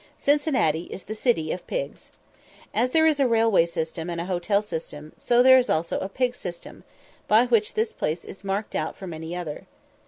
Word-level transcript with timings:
Cincinnati 0.17 0.85
is 0.85 1.03
the 1.03 1.13
city 1.13 1.51
of 1.51 1.67
pigs. 1.67 2.11
As 2.73 2.89
there 2.89 3.05
is 3.05 3.19
a 3.19 3.27
railway 3.27 3.67
system 3.67 4.09
and 4.09 4.19
a 4.19 4.25
hotel 4.25 4.63
system, 4.63 5.13
so 5.15 5.43
there 5.43 5.59
is 5.59 5.69
also 5.69 5.99
a 5.99 6.09
pig 6.09 6.33
system, 6.33 6.83
by 7.27 7.45
which 7.45 7.75
this 7.75 7.93
place 7.93 8.25
is 8.25 8.43
marked 8.43 8.73
out 8.73 8.95
from 8.97 9.13
any 9.13 9.35
other. 9.35 9.67